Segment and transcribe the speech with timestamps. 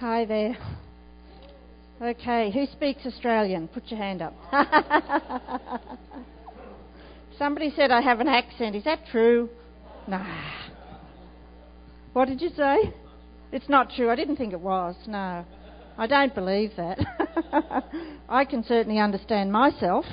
[0.00, 0.58] Hi there.
[2.02, 3.66] Okay, who speaks Australian?
[3.66, 4.34] Put your hand up.
[7.38, 8.76] Somebody said I have an accent.
[8.76, 9.48] Is that true?
[10.06, 10.26] Nah.
[12.12, 12.92] What did you say?
[13.52, 14.10] It's not true.
[14.10, 14.96] I didn't think it was.
[15.06, 15.46] No.
[15.96, 16.98] I don't believe that.
[18.28, 20.04] I can certainly understand myself.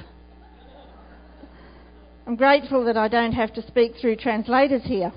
[2.25, 5.11] I'm grateful that I don't have to speak through translators here.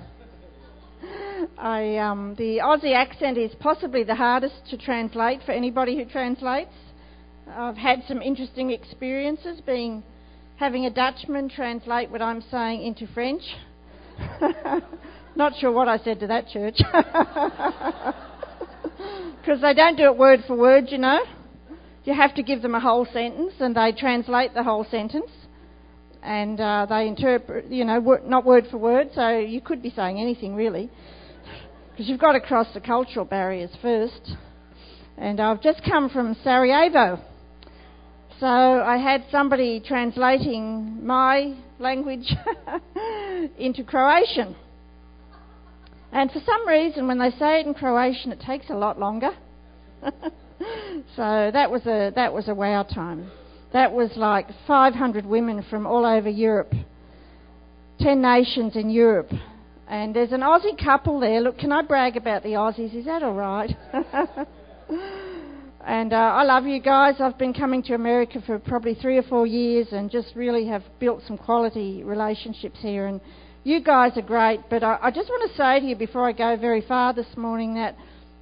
[1.57, 6.73] I, um, the Aussie accent is possibly the hardest to translate for anybody who translates.
[7.49, 10.03] I've had some interesting experiences being
[10.57, 13.41] having a Dutchman translate what I'm saying into French.
[15.35, 16.77] Not sure what I said to that church.
[19.39, 21.19] Because they don't do it word for word, you know.
[22.03, 25.31] You have to give them a whole sentence and they translate the whole sentence
[26.21, 30.19] and uh, they interpret, you know, not word for word, so you could be saying
[30.19, 30.89] anything really
[31.97, 34.33] because you've got to cross the cultural barriers first.
[35.17, 37.19] And I've just come from Sarajevo.
[38.39, 42.31] So I had somebody translating my language
[43.57, 44.55] into Croatian.
[46.11, 49.31] And for some reason, when they say it in Croatian, it takes a lot longer.
[50.03, 53.31] so that was a that was a wow time.
[53.73, 56.73] That was like 500 women from all over Europe,
[57.99, 59.31] 10 nations in Europe,
[59.89, 61.39] and there's an Aussie couple there.
[61.39, 62.93] Look, can I brag about the Aussies?
[62.93, 63.73] Is that all right?
[65.85, 67.15] and uh, I love you guys.
[67.19, 70.83] I've been coming to America for probably three or four years and just really have
[70.99, 73.07] built some quality relationships here.
[73.07, 73.21] And
[73.63, 74.59] you guys are great.
[74.69, 77.37] But I, I just want to say to you before I go very far this
[77.37, 77.95] morning that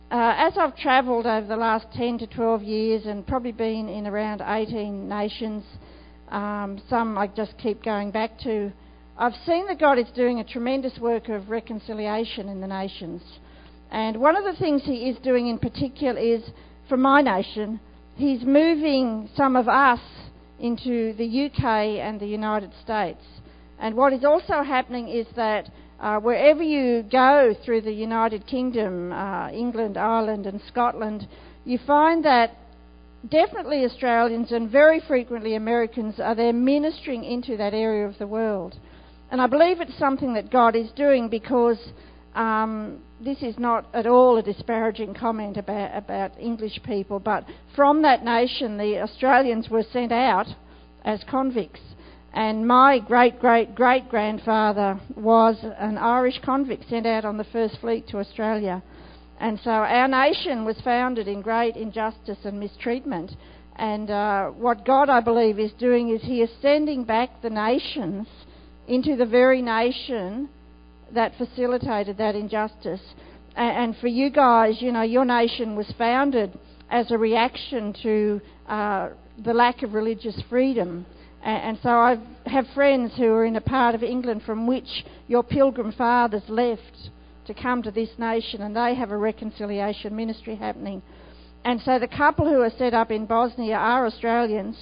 [0.10, 4.08] uh, as I've travelled over the last 10 to 12 years and probably been in
[4.08, 5.64] around 18 nations,
[6.30, 8.72] um, some I just keep going back to.
[9.18, 13.22] I've seen that God is doing a tremendous work of reconciliation in the nations.
[13.90, 16.44] And one of the things He is doing in particular is,
[16.90, 17.80] for my nation,
[18.16, 20.02] He's moving some of us
[20.60, 21.64] into the UK
[22.04, 23.22] and the United States.
[23.80, 29.14] And what is also happening is that uh, wherever you go through the United Kingdom,
[29.14, 31.26] uh, England, Ireland, and Scotland,
[31.64, 32.58] you find that
[33.30, 38.76] definitely Australians and very frequently Americans are there ministering into that area of the world.
[39.36, 41.78] And I believe it's something that God is doing because
[42.36, 47.44] um, this is not at all a disparaging comment about, about English people, but
[47.76, 50.48] from that nation, the Australians were sent out
[51.04, 51.82] as convicts.
[52.32, 57.78] And my great great great grandfather was an Irish convict sent out on the first
[57.82, 58.82] fleet to Australia.
[59.42, 63.34] And so our nation was founded in great injustice and mistreatment.
[63.76, 68.28] And uh, what God, I believe, is doing is He is sending back the nations
[68.88, 70.50] into the very nation
[71.14, 73.02] that facilitated that injustice.
[73.56, 76.58] And, for you guys, you know, your nation was founded
[76.90, 79.10] as a reaction to uh,
[79.44, 81.06] the lack of religious freedom.
[81.42, 85.44] And, so I have friends who are in a part of England from which your
[85.44, 87.10] pilgrim fathers left
[87.48, 91.02] to come to this nation, and they have a reconciliation ministry happening.
[91.64, 94.78] And so the couple who are set up in Bosnia are Australians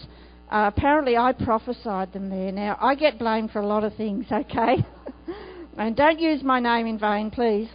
[0.53, 2.51] uh, apparently, I prophesied them there.
[2.51, 4.85] Now, I get blamed for a lot of things, okay?
[5.79, 7.69] and don't use my name in vain, please.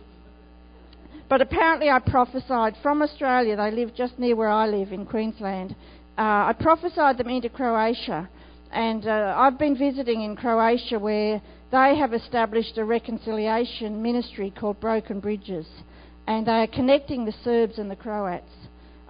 [1.29, 3.57] But apparently, I prophesied from Australia.
[3.57, 5.75] They live just near where I live in Queensland.
[6.17, 8.29] Uh, I prophesied them into Croatia.
[8.71, 14.79] And uh, I've been visiting in Croatia where they have established a reconciliation ministry called
[14.79, 15.67] Broken Bridges.
[16.29, 18.53] And they are connecting the Serbs and the Croats.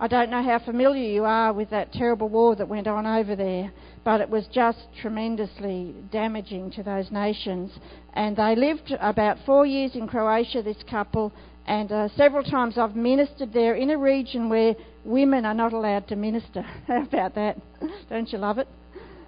[0.00, 3.34] I don't know how familiar you are with that terrible war that went on over
[3.34, 3.72] there,
[4.04, 7.72] but it was just tremendously damaging to those nations.
[8.14, 11.32] And they lived about four years in Croatia, this couple,
[11.66, 16.06] and uh, several times I've ministered there in a region where women are not allowed
[16.08, 16.62] to minister.
[16.86, 17.56] How about that?
[18.08, 18.68] Don't you love it?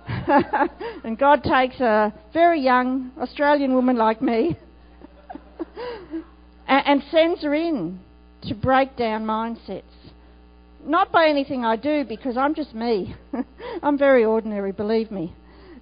[1.05, 4.57] and God takes a very young Australian woman like me
[6.69, 7.99] and, and sends her in
[8.43, 9.83] to break down mindsets
[10.85, 13.15] not by anything I do, because I'm just me.
[13.83, 15.35] I'm very ordinary, believe me.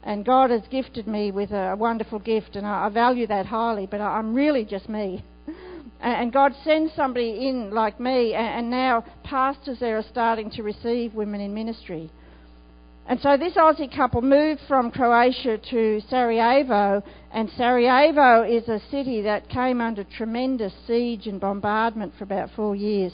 [0.02, 4.00] And God has gifted me with a wonderful gift, and I, value that highly, but
[4.00, 5.24] I'm really just me.
[6.00, 11.12] And God sends somebody in like me, and now pastors there are starting to receive
[11.14, 12.10] women in ministry.
[13.08, 17.02] And so this Aussie couple moved from Croatia to Sarajevo,
[17.32, 22.76] and Sarajevo is a city that came under tremendous siege and bombardment for about four
[22.76, 23.12] years.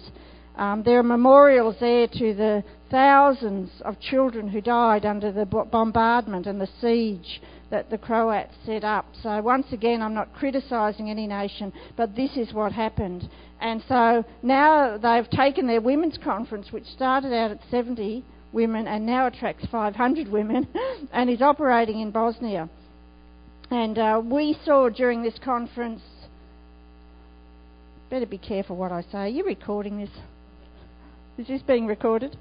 [0.57, 6.47] Um, there are memorials there to the thousands of children who died under the bombardment
[6.47, 7.41] and the siege
[7.71, 9.07] that the Croats set up.
[9.23, 13.29] So, once again, I'm not criticising any nation, but this is what happened.
[13.61, 18.23] And so now they've taken their women's conference, which started out at 70
[18.53, 20.69] women and now attracts 500 women,
[21.13, 22.69] and is operating in Bosnia.
[23.71, 26.03] And uh, we saw during this conference,
[28.11, 29.19] better be careful what I say.
[29.19, 30.11] Are you recording this?
[31.39, 32.37] Is this being recorded?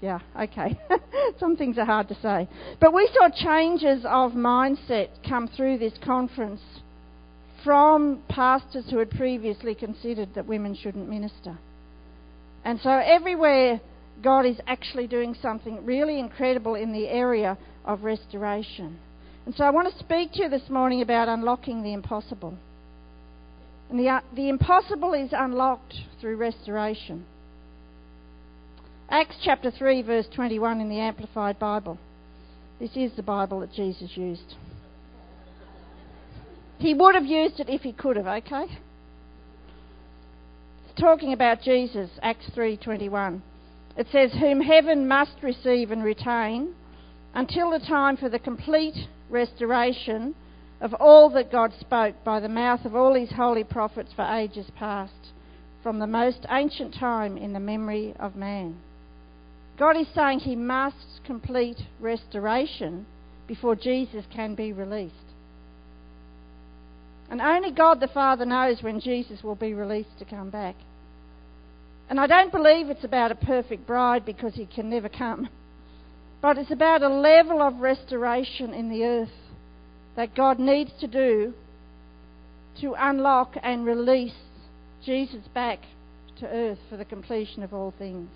[0.00, 0.78] Yeah, okay.
[1.38, 2.48] Some things are hard to say.
[2.80, 6.60] But we saw changes of mindset come through this conference
[7.64, 11.58] from pastors who had previously considered that women shouldn't minister.
[12.64, 13.80] And so everywhere
[14.22, 18.98] God is actually doing something really incredible in the area of restoration.
[19.46, 22.54] And so I want to speak to you this morning about unlocking the impossible.
[23.90, 27.24] And the, uh, the impossible is unlocked through restoration.
[29.10, 31.98] Acts chapter 3, verse 21 in the Amplified Bible.
[32.80, 34.54] This is the Bible that Jesus used.
[36.78, 38.64] He would have used it if he could have, okay?
[40.84, 43.42] It's talking about Jesus, Acts 3:21.
[43.96, 46.74] It says whom heaven must receive and retain
[47.34, 50.34] until the time for the complete restoration
[50.80, 54.66] of all that God spoke by the mouth of all his holy prophets for ages
[54.76, 55.32] past,
[55.82, 58.80] from the most ancient time in the memory of man.
[59.78, 63.06] God is saying he must complete restoration
[63.46, 65.14] before Jesus can be released.
[67.30, 70.76] And only God the Father knows when Jesus will be released to come back.
[72.08, 75.48] And I don't believe it's about a perfect bride because he can never come.
[76.42, 79.32] But it's about a level of restoration in the earth
[80.14, 81.54] that God needs to do
[82.82, 84.34] to unlock and release
[85.06, 85.78] Jesus back
[86.40, 88.28] to earth for the completion of all things.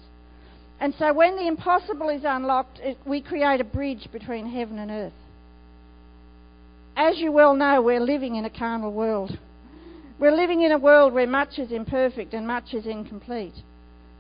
[0.81, 4.91] And so when the impossible is unlocked, it, we create a bridge between heaven and
[4.91, 5.13] earth.
[6.97, 9.37] As you well know, we're living in a carnal world.
[10.19, 13.55] We're living in a world where much is imperfect and much is incomplete.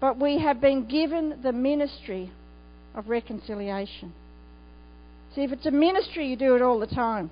[0.00, 2.30] But we have been given the ministry
[2.94, 4.12] of reconciliation.
[5.34, 7.30] See, if it's a ministry, you do it all the time.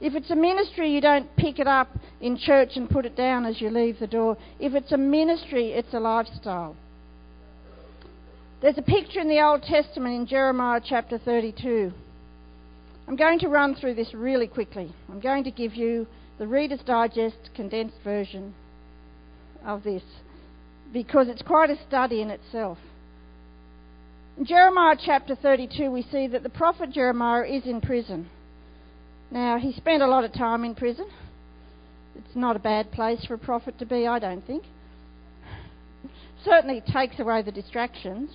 [0.00, 1.88] If it's a ministry, you don't pick it up
[2.20, 4.36] in church and put it down as you leave the door.
[4.58, 6.76] If it's a ministry, it's a lifestyle.
[8.64, 11.92] There's a picture in the Old Testament in Jeremiah chapter 32.
[13.06, 14.90] I'm going to run through this really quickly.
[15.10, 16.06] I'm going to give you
[16.38, 18.54] the Reader's Digest condensed version
[19.66, 20.02] of this
[20.94, 22.78] because it's quite a study in itself.
[24.38, 28.30] In Jeremiah chapter 32, we see that the prophet Jeremiah is in prison.
[29.30, 31.10] Now, he spent a lot of time in prison.
[32.16, 34.64] It's not a bad place for a prophet to be, I don't think.
[36.42, 38.30] Certainly takes away the distractions.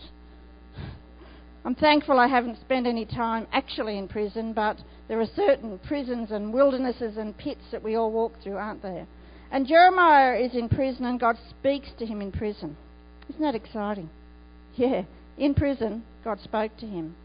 [1.65, 4.77] I'm thankful I haven't spent any time actually in prison, but
[5.07, 9.05] there are certain prisons and wildernesses and pits that we all walk through, aren't there?
[9.51, 12.77] And Jeremiah is in prison and God speaks to him in prison.
[13.29, 14.09] Isn't that exciting?
[14.75, 15.03] Yeah,
[15.37, 17.15] in prison, God spoke to him.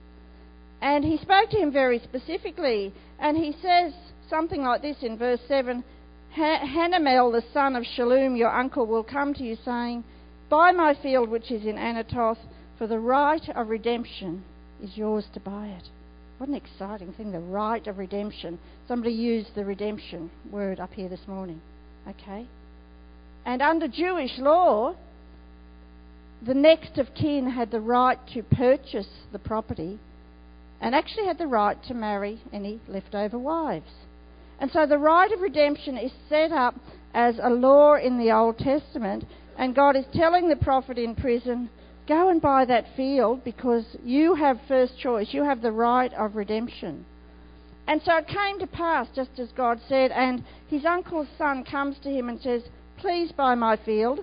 [0.81, 2.93] And he spoke to him very specifically.
[3.19, 3.93] And he says
[4.29, 5.85] something like this in verse 7
[6.37, 10.03] Hanamel, the son of Shallum, your uncle, will come to you, saying,
[10.51, 12.39] Buy my field which is in Anathoth,
[12.79, 14.44] for the right of redemption
[14.82, 15.88] is yours to buy it.
[16.38, 18.59] What an exciting thing, the right of redemption.
[18.88, 21.61] Somebody used the redemption word up here this morning.
[22.09, 22.47] Okay?
[23.47, 24.97] And under Jewish law,
[26.44, 29.99] the next of kin had the right to purchase the property
[30.81, 33.90] and actually had the right to marry any leftover wives.
[34.59, 36.75] And so the right of redemption is set up
[37.14, 39.25] as a law in the Old Testament,
[39.57, 41.71] and God is telling the prophet in prison,
[42.06, 45.28] go and buy that field because you have first choice.
[45.32, 47.04] You have the right of redemption.
[47.87, 51.96] And so it came to pass, just as God said, and his uncle's son comes
[52.02, 52.62] to him and says,
[52.96, 54.20] Please buy my field,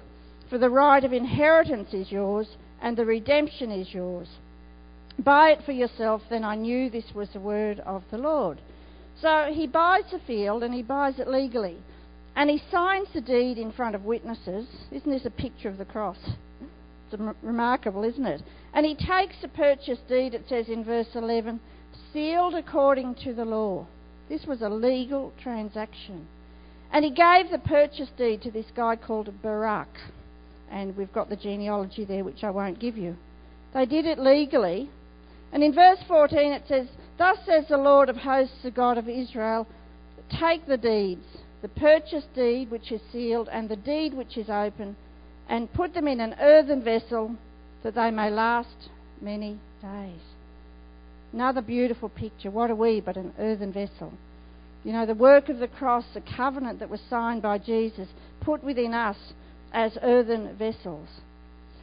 [0.50, 2.47] for the right of inheritance is yours,
[2.81, 4.27] and the redemption is yours.
[5.19, 6.23] Buy it for yourself.
[6.29, 8.59] Then I knew this was the word of the Lord.
[9.21, 11.77] So he buys the field, and he buys it legally.
[12.35, 14.67] And he signs the deed in front of witnesses.
[14.91, 16.17] Isn't this a picture of the cross?
[17.41, 18.41] Remarkable, isn't it?
[18.74, 21.60] And he takes the purchase deed, it says in verse 11
[22.13, 23.88] sealed according to the law.
[24.30, 26.27] This was a legal transaction.
[26.91, 29.98] And he gave the purchase deed to this guy called Baruch.
[30.70, 33.15] And we've got the genealogy there, which I won't give you.
[33.74, 34.89] They did it legally.
[35.51, 36.88] And in verse 14 it says,
[37.18, 39.68] Thus says the Lord of hosts, the God of Israel,
[40.39, 41.25] take the deeds,
[41.62, 44.96] the purchase deed which is sealed, and the deed which is open,
[45.51, 47.36] and put them in an earthen vessel,
[47.84, 48.89] that they may last
[49.20, 50.22] many days.
[51.34, 52.50] Another beautiful picture.
[52.50, 54.13] What are we but an earthen vessel?
[54.86, 58.08] You know, the work of the cross, the covenant that was signed by Jesus,
[58.39, 59.17] put within us
[59.74, 61.10] as earthen vessels.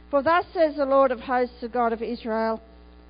[0.09, 2.59] For thus says the Lord of hosts, the God of Israel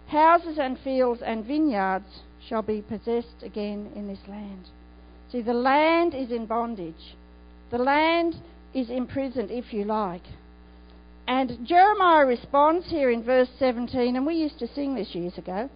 [0.08, 4.66] Houses and fields and vineyards shall be possessed again in this land.
[5.32, 7.16] See, the land is in bondage.
[7.70, 8.36] The land
[8.74, 10.24] is imprisoned, if you like.
[11.30, 15.70] And Jeremiah responds here in verse 17, and we used to sing this years ago.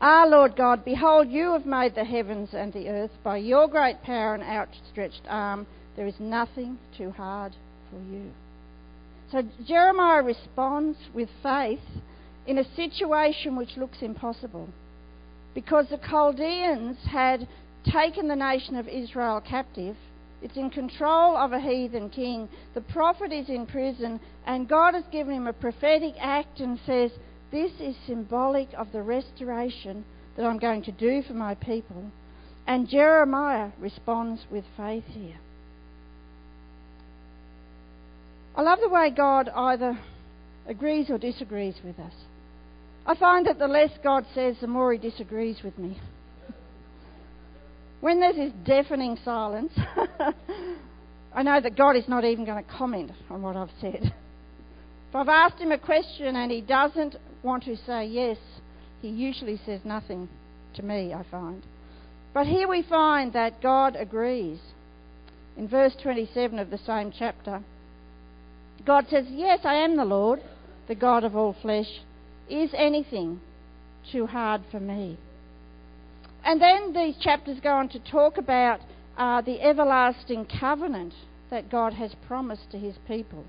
[0.00, 4.02] Ah, Lord God, behold, you have made the heavens and the earth by your great
[4.02, 5.66] power and outstretched arm.
[5.94, 7.52] There is nothing too hard
[7.90, 8.30] for you.
[9.30, 12.00] So Jeremiah responds with faith
[12.46, 14.70] in a situation which looks impossible
[15.54, 17.46] because the Chaldeans had
[17.84, 19.96] taken the nation of Israel captive.
[20.42, 22.48] It's in control of a heathen king.
[22.74, 27.12] The prophet is in prison, and God has given him a prophetic act and says,
[27.52, 30.04] This is symbolic of the restoration
[30.36, 32.10] that I'm going to do for my people.
[32.66, 35.38] And Jeremiah responds with faith here.
[38.56, 39.98] I love the way God either
[40.66, 42.12] agrees or disagrees with us.
[43.06, 45.98] I find that the less God says, the more he disagrees with me.
[48.02, 49.72] When there's this deafening silence,
[51.34, 54.12] I know that God is not even going to comment on what I've said.
[55.08, 58.38] If I've asked him a question and he doesn't want to say yes,
[59.02, 60.28] he usually says nothing
[60.74, 61.62] to me, I find.
[62.34, 64.58] But here we find that God agrees.
[65.56, 67.62] In verse 27 of the same chapter,
[68.84, 70.42] God says, Yes, I am the Lord,
[70.88, 72.00] the God of all flesh.
[72.50, 73.40] Is anything
[74.10, 75.18] too hard for me?
[76.44, 78.80] And then these chapters go on to talk about
[79.16, 81.14] uh, the everlasting covenant
[81.50, 83.44] that God has promised to his people.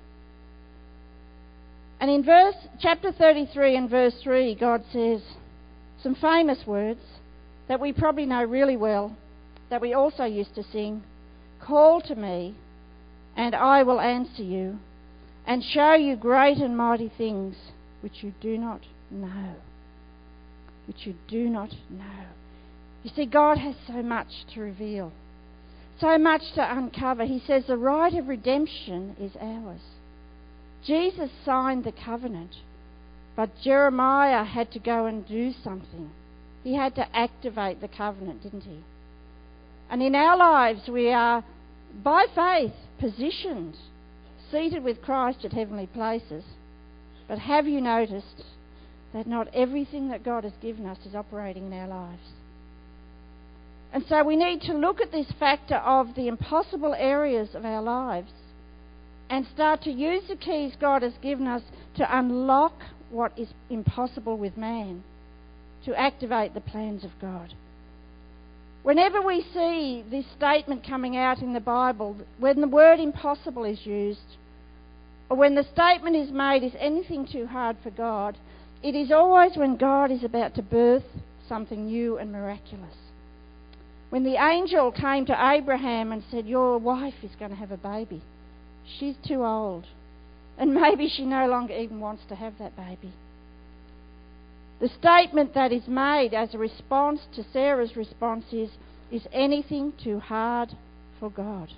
[2.00, 5.22] And in verse chapter 33 and verse 3, God says
[6.02, 7.00] some famous words
[7.68, 9.16] that we probably know really well,
[9.70, 11.02] that we also used to sing
[11.66, 12.54] Call to me,
[13.36, 14.78] and I will answer you,
[15.46, 17.56] and show you great and mighty things
[18.02, 19.54] which you do not know.
[20.86, 22.26] Which you do not know.
[23.04, 25.12] You see, God has so much to reveal,
[26.00, 27.26] so much to uncover.
[27.26, 29.82] He says the right of redemption is ours.
[30.84, 32.56] Jesus signed the covenant,
[33.36, 36.10] but Jeremiah had to go and do something.
[36.62, 38.80] He had to activate the covenant, didn't he?
[39.90, 41.44] And in our lives, we are,
[42.02, 43.76] by faith, positioned,
[44.50, 46.44] seated with Christ at heavenly places.
[47.28, 48.44] But have you noticed
[49.12, 52.22] that not everything that God has given us is operating in our lives?
[53.94, 57.80] And so we need to look at this factor of the impossible areas of our
[57.80, 58.32] lives
[59.30, 61.62] and start to use the keys God has given us
[61.96, 62.74] to unlock
[63.10, 65.04] what is impossible with man
[65.84, 67.54] to activate the plans of God.
[68.82, 73.86] Whenever we see this statement coming out in the Bible, when the word impossible is
[73.86, 74.36] used,
[75.30, 78.36] or when the statement is made, is anything too hard for God,
[78.82, 81.04] it is always when God is about to birth
[81.48, 83.03] something new and miraculous.
[84.14, 87.76] When the angel came to Abraham and said, Your wife is going to have a
[87.76, 88.22] baby,
[88.96, 89.86] she's too old,
[90.56, 93.12] and maybe she no longer even wants to have that baby.
[94.78, 98.70] The statement that is made as a response to Sarah's response is,
[99.10, 100.70] Is anything too hard
[101.18, 101.70] for God?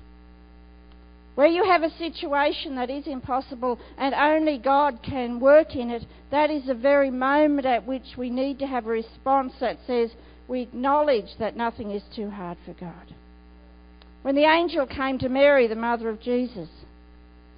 [1.36, 6.04] Where you have a situation that is impossible and only God can work in it,
[6.30, 10.10] that is the very moment at which we need to have a response that says,
[10.48, 13.14] We acknowledge that nothing is too hard for God.
[14.22, 16.68] When the angel came to Mary, the mother of Jesus,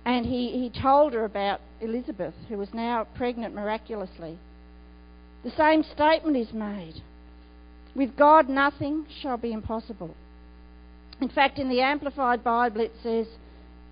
[0.05, 4.39] and he, he told her about Elizabeth, who was now pregnant miraculously,
[5.45, 7.03] the same statement is made.
[7.95, 10.15] With God, nothing shall be impossible.
[11.21, 13.27] In fact, in the Amplified Bible, it says,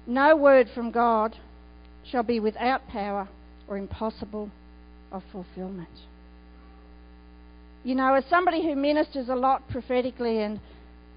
[0.07, 1.37] No word from God
[2.11, 3.29] shall be without power
[3.69, 4.51] or impossible
[5.11, 5.89] of fulfillment.
[7.87, 10.59] You know, as somebody who ministers a lot prophetically, and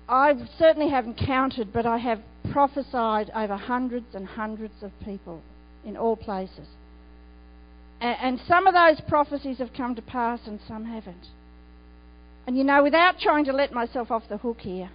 [0.08, 2.22] I certainly haven't counted, but I have
[2.52, 5.42] prophesied over hundreds and hundreds of people
[5.84, 6.68] in all places.
[8.00, 11.26] And some of those prophecies have come to pass and some haven't.
[12.46, 14.92] And you know, without trying to let myself off the hook here,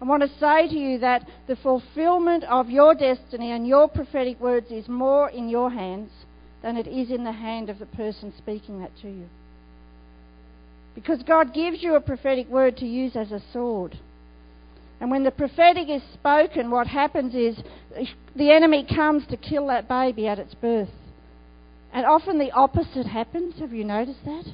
[0.00, 4.40] I want to say to you that the fulfillment of your destiny and your prophetic
[4.40, 6.10] words is more in your hands
[6.62, 9.28] than it is in the hand of the person speaking that to you.
[10.94, 13.98] Because God gives you a prophetic word to use as a sword.
[15.00, 17.56] And when the prophetic is spoken, what happens is
[18.36, 20.90] the enemy comes to kill that baby at its birth.
[21.92, 23.58] And often the opposite happens.
[23.58, 24.44] Have you noticed that?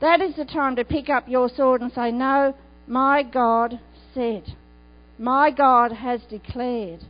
[0.00, 2.54] That is the time to pick up your sword and say, No,
[2.86, 3.80] my God
[4.12, 4.54] said,
[5.18, 7.00] my God has declared,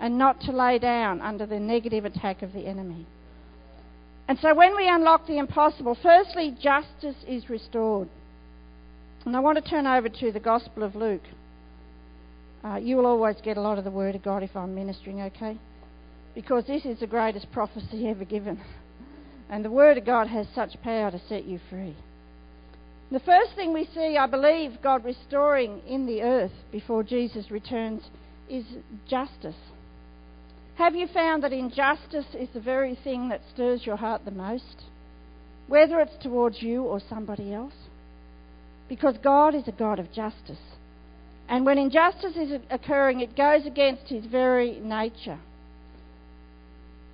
[0.00, 3.06] and not to lay down under the negative attack of the enemy.
[4.28, 8.08] And so when we unlock the impossible, firstly, justice is restored.
[9.24, 11.22] And I want to turn over to the Gospel of Luke.
[12.64, 15.22] Uh, you will always get a lot of the Word of God if I'm ministering,
[15.22, 15.58] okay?
[16.34, 18.60] Because this is the greatest prophecy ever given.
[19.50, 21.96] And the Word of God has such power to set you free.
[23.10, 28.02] The first thing we see, I believe, God restoring in the earth before Jesus returns
[28.48, 28.64] is
[29.06, 29.56] justice.
[30.76, 34.84] Have you found that injustice is the very thing that stirs your heart the most?
[35.68, 37.74] Whether it's towards you or somebody else?
[38.88, 40.58] Because God is a God of justice.
[41.48, 45.38] And when injustice is occurring, it goes against his very nature.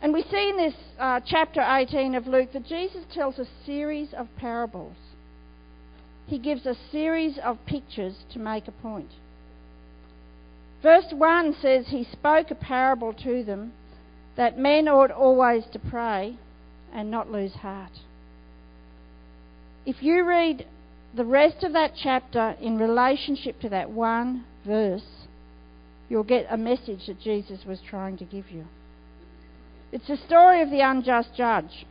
[0.00, 4.14] And we see in this uh, chapter 18 of Luke that Jesus tells a series
[4.16, 4.96] of parables.
[6.26, 9.10] He gives a series of pictures to make a point.
[10.82, 13.72] Verse 1 says, He spoke a parable to them
[14.36, 16.36] that men ought always to pray
[16.92, 17.90] and not lose heart.
[19.84, 20.66] If you read
[21.14, 25.26] the rest of that chapter in relationship to that one verse,
[26.08, 28.64] you'll get a message that Jesus was trying to give you.
[29.90, 31.86] It's the story of the unjust judge.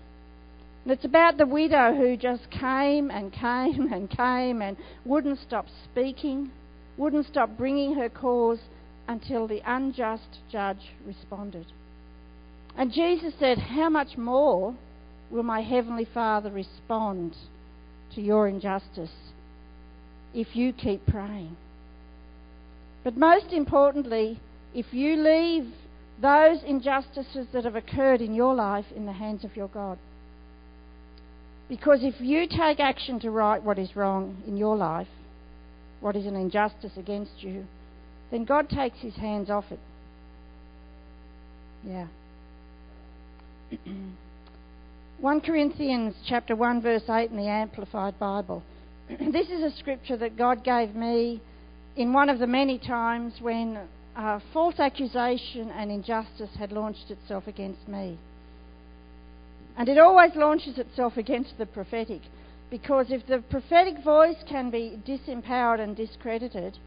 [0.83, 5.65] And it's about the widow who just came and came and came and wouldn't stop
[5.83, 6.51] speaking,
[6.97, 8.59] wouldn't stop bringing her cause
[9.07, 11.65] until the unjust judge responded.
[12.75, 14.75] And Jesus said, How much more
[15.29, 17.35] will my heavenly Father respond
[18.15, 19.11] to your injustice
[20.33, 21.55] if you keep praying.
[23.03, 24.39] But most importantly,
[24.73, 25.71] if you leave
[26.21, 29.97] those injustices that have occurred in your life in the hands of your God.
[31.69, 35.07] Because if you take action to right what is wrong in your life,
[35.99, 37.65] what is an injustice against you,
[38.31, 39.79] then God takes his hands off it.
[41.85, 42.07] Yeah.
[45.19, 48.61] 1 Corinthians chapter 1 verse 8 in the Amplified Bible.
[49.09, 51.41] this is a scripture that God gave me
[51.95, 53.79] in one of the many times when
[54.15, 58.17] uh, false accusation and injustice had launched itself against me.
[59.77, 62.21] And it always launches itself against the prophetic
[62.69, 66.77] because if the prophetic voice can be disempowered and discredited,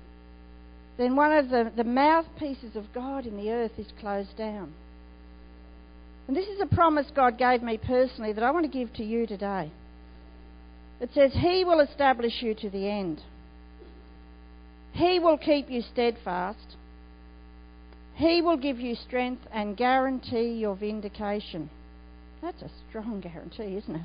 [1.01, 4.75] then one of the, the mouthpieces of God in the earth is closed down.
[6.29, 9.05] And this is a promise God gave me personally that I want to give to
[9.05, 9.73] you today.
[11.01, 13.23] It says, He will establish you to the end.
[14.93, 16.77] He will keep you steadfast.
[18.17, 21.71] He will give you strength and guarantee your vindication.
[22.43, 23.97] That's a strong guarantee, isn't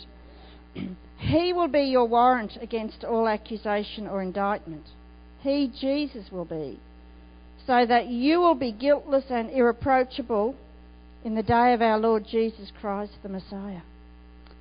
[0.76, 0.90] it?
[1.18, 4.86] he will be your warrant against all accusation or indictment.
[5.46, 6.80] He, Jesus, will be.
[7.68, 10.56] So that you will be guiltless and irreproachable
[11.24, 13.82] in the day of our Lord Jesus Christ, the Messiah.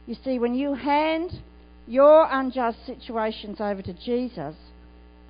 [0.07, 1.33] You see, when you hand
[1.87, 4.55] your unjust situations over to Jesus,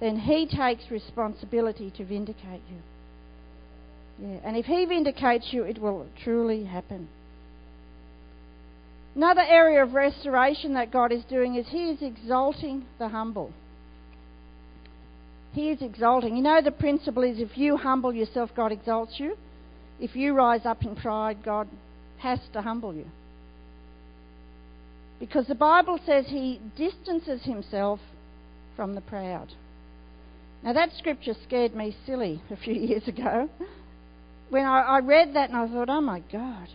[0.01, 4.27] then He takes responsibility to vindicate you.
[4.27, 7.09] Yeah, and if He vindicates you, it will truly happen.
[9.15, 13.53] Another area of restoration that God is doing is He is exalting the humble.
[15.55, 16.37] He is exalting.
[16.37, 19.37] You know, the principle is if you humble yourself, God exalts you.
[20.01, 21.69] If you rise up in pride, God
[22.19, 23.07] has to humble you.
[25.21, 28.01] Because the Bible says he distances himself
[28.75, 29.53] from the proud.
[30.65, 33.49] Now, that scripture scared me silly a few years ago.
[34.51, 36.69] When I, I read that and I thought, oh my God,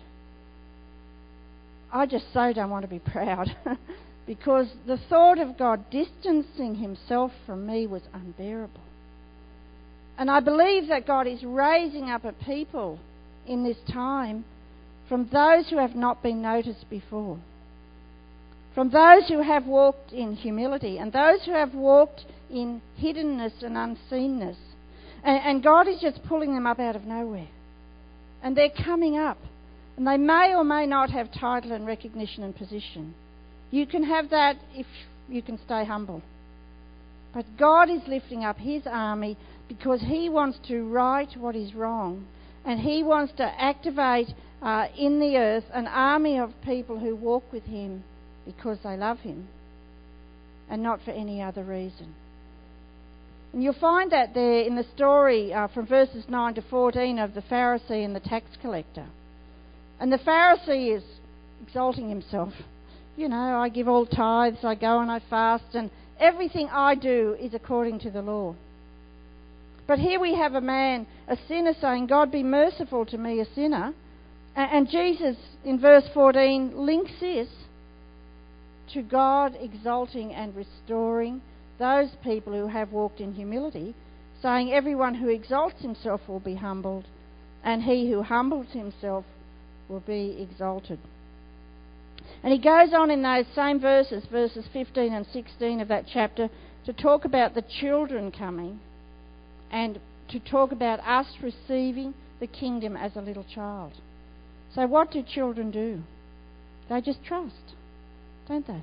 [1.92, 3.56] I just so don't want to be proud.
[4.30, 8.84] because the thought of God distancing himself from me was unbearable.
[10.20, 13.00] And I believe that God is raising up a people
[13.48, 14.46] in this time
[15.08, 17.40] from those who have not been noticed before,
[18.76, 23.76] from those who have walked in humility, and those who have walked in hiddenness and
[23.76, 24.58] unseenness.
[25.24, 27.50] And, and God is just pulling them up out of nowhere.
[28.44, 29.40] And they're coming up.
[29.98, 33.16] And they may or may not have title and recognition and position.
[33.72, 34.88] You can have that if
[35.28, 36.22] you can stay humble.
[37.34, 42.26] But God is lifting up His army because He wants to right what is wrong
[42.66, 44.28] and He wants to activate
[44.62, 48.04] uh, in the earth an army of people who walk with Him
[48.46, 49.48] because they love Him
[50.70, 52.14] and not for any other reason.
[53.54, 57.34] And you'll find that there in the story uh, from verses 9 to 14 of
[57.34, 59.08] the Pharisee and the tax collector.
[60.00, 61.04] And the Pharisee is
[61.66, 62.54] exalting himself.
[63.20, 67.36] You know, I give all tithes, I go and I fast, and everything I do
[67.38, 68.56] is according to the law.
[69.88, 73.46] But here we have a man, a sinner, saying, God be merciful to me, a
[73.54, 73.94] sinner.
[74.56, 77.50] And Jesus, in verse 14, links this
[78.94, 81.42] to God exalting and restoring
[81.78, 83.96] those people who have walked in humility,
[84.42, 87.06] saying, Everyone who exalts himself will be humbled,
[87.64, 89.26] and he who humbles himself
[89.90, 91.00] will be exalted.
[92.44, 96.50] And he goes on in those same verses, verses 15 and 16 of that chapter,
[96.86, 98.80] to talk about the children coming
[99.72, 100.00] and
[100.30, 103.94] to talk about us receiving the kingdom as a little child.
[104.74, 106.02] So, what do children do?
[106.90, 107.76] They just trust,
[108.48, 108.82] don't they?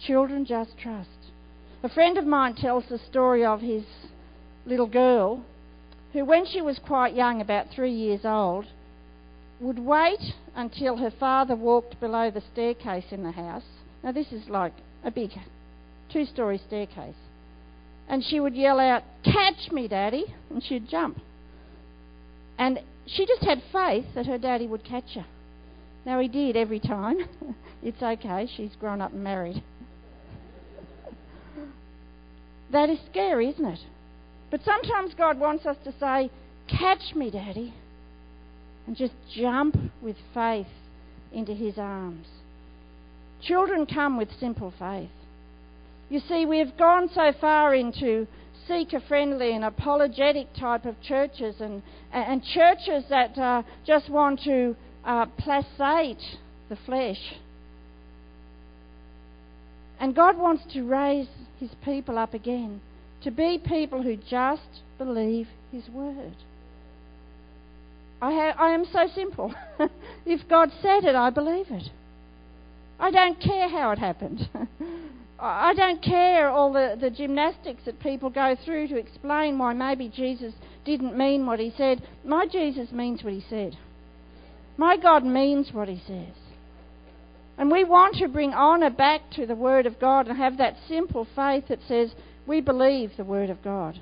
[0.00, 1.08] Children just trust.
[1.82, 3.84] A friend of mine tells the story of his
[4.66, 5.44] little girl
[6.12, 8.66] who, when she was quite young, about three years old,
[9.60, 13.64] would wait until her father walked below the staircase in the house.
[14.02, 14.72] Now, this is like
[15.04, 15.30] a big
[16.10, 17.14] two story staircase.
[18.08, 20.24] And she would yell out, Catch me, Daddy!
[20.48, 21.18] And she'd jump.
[22.58, 25.26] And she just had faith that her daddy would catch her.
[26.04, 27.18] Now, he did every time.
[27.82, 29.62] it's okay, she's grown up and married.
[32.72, 33.80] that is scary, isn't it?
[34.50, 36.30] But sometimes God wants us to say,
[36.68, 37.74] Catch me, Daddy
[38.90, 40.66] and just jump with faith
[41.32, 42.26] into his arms.
[43.40, 45.12] Children come with simple faith.
[46.08, 48.26] You see, we have gone so far into
[48.66, 54.74] seeker friendly and apologetic type of churches and, and churches that uh, just want to
[55.04, 56.24] uh, placate
[56.68, 57.34] the flesh.
[60.00, 61.28] And God wants to raise
[61.60, 62.80] his people up again
[63.22, 66.34] to be people who just believe his word.
[68.22, 69.54] I, ha- I am so simple.
[70.26, 71.90] if God said it, I believe it.
[72.98, 74.48] I don't care how it happened.
[75.38, 80.12] I don't care all the, the gymnastics that people go through to explain why maybe
[80.14, 80.52] Jesus
[80.84, 82.06] didn't mean what he said.
[82.24, 83.78] My Jesus means what he said.
[84.76, 86.34] My God means what he says.
[87.56, 90.76] And we want to bring honour back to the Word of God and have that
[90.88, 92.10] simple faith that says,
[92.46, 93.98] we believe the Word of God.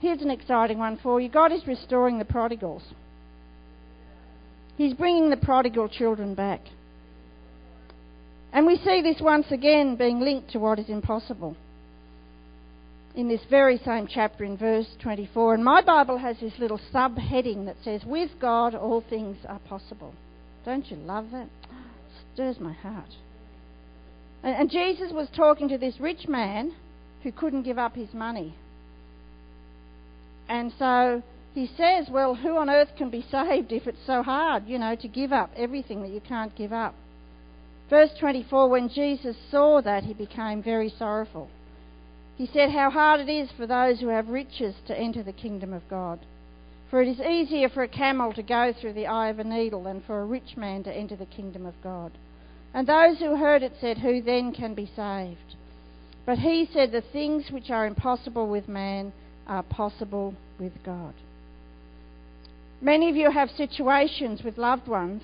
[0.00, 2.82] Here's an exciting one for you God is restoring the prodigals,
[4.76, 6.60] He's bringing the prodigal children back.
[8.52, 11.56] And we see this once again being linked to what is impossible.
[13.14, 15.54] In this very same chapter in verse 24.
[15.54, 20.14] And my Bible has this little subheading that says, With God all things are possible.
[20.64, 21.46] Don't you love that?
[21.46, 23.10] It stirs my heart.
[24.42, 26.72] And, and Jesus was talking to this rich man
[27.22, 28.54] who couldn't give up his money.
[30.50, 31.22] And so
[31.54, 34.96] he says, Well, who on earth can be saved if it's so hard, you know,
[34.96, 36.96] to give up everything that you can't give up?
[37.88, 41.48] Verse 24 When Jesus saw that, he became very sorrowful.
[42.36, 45.72] He said, How hard it is for those who have riches to enter the kingdom
[45.72, 46.18] of God.
[46.90, 49.84] For it is easier for a camel to go through the eye of a needle
[49.84, 52.10] than for a rich man to enter the kingdom of God.
[52.74, 55.54] And those who heard it said, Who then can be saved?
[56.26, 59.12] But he said, The things which are impossible with man
[59.50, 61.12] are possible with God.
[62.80, 65.22] Many of you have situations with loved ones,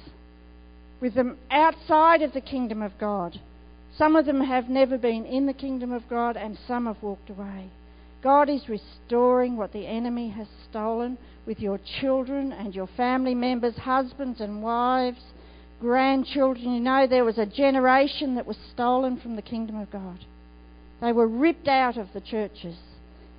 [1.00, 3.40] with them outside of the kingdom of God.
[3.96, 7.30] Some of them have never been in the kingdom of God, and some have walked
[7.30, 7.70] away.
[8.22, 13.76] God is restoring what the enemy has stolen with your children and your family members,
[13.76, 15.22] husbands and wives,
[15.80, 16.74] grandchildren.
[16.74, 20.18] You know, there was a generation that was stolen from the kingdom of God.
[21.00, 22.76] They were ripped out of the churches.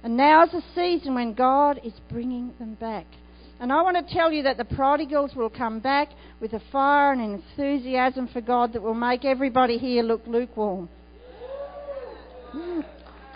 [0.08, 3.08] And now is the season when God is bringing them back.
[3.60, 6.08] And I want to tell you that the prodigals will come back
[6.40, 10.88] with a fire and enthusiasm for God that will make everybody here look lukewarm.
[12.56, 12.86] Mm.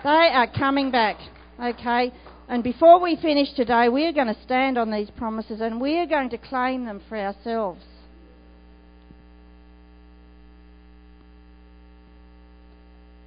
[0.02, 1.18] They are coming back,
[1.62, 2.14] okay?
[2.48, 5.98] And before we finish today, we are going to stand on these promises and we
[5.98, 7.84] are going to claim them for ourselves.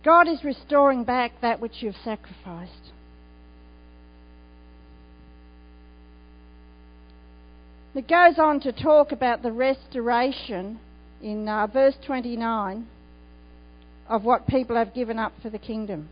[0.03, 2.94] God is restoring back that which you've sacrificed.
[7.95, 10.81] It goes on to talk about the restoration
[11.23, 12.87] in uh, verse 29
[14.09, 16.09] of what people have given up for the kingdom.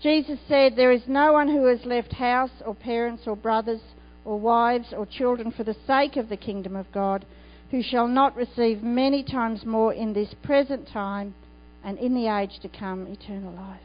[0.00, 3.80] Jesus said, There is no one who has left house or parents or brothers
[4.24, 7.26] or wives or children for the sake of the kingdom of God
[7.72, 11.34] who shall not receive many times more in this present time
[11.82, 13.80] and in the age to come eternal life.